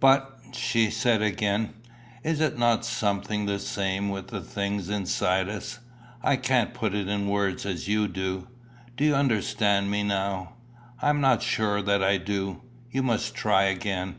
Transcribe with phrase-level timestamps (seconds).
[0.00, 1.74] "But," she said again,
[2.24, 5.80] "is it not something the same with the things inside us?
[6.22, 8.48] I can't put it in words as you do.
[8.96, 10.54] Do you understand me now?"
[11.02, 12.62] "I am not sure that I do.
[12.90, 14.14] You must try again."